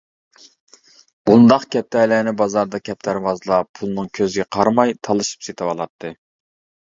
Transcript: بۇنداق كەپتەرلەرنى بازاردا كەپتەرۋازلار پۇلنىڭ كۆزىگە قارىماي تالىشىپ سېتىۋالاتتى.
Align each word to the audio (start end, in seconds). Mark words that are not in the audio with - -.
بۇنداق 1.29 1.65
كەپتەرلەرنى 1.75 2.33
بازاردا 2.39 2.79
كەپتەرۋازلار 2.89 3.67
پۇلنىڭ 3.79 4.09
كۆزىگە 4.21 4.47
قارىماي 4.57 4.95
تالىشىپ 5.09 5.47
سېتىۋالاتتى. 5.49 6.13